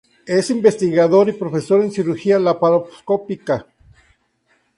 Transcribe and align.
Es 0.25 0.49
investigador 0.49 1.29
y 1.29 1.33
profesor 1.33 1.83
en 1.83 1.91
cirugía 1.91 2.39
laparoscópica. 2.39 3.67